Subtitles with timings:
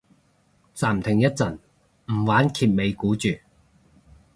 [0.73, 1.59] 暫停一陣
[2.11, 3.37] 唔玩揭尾故住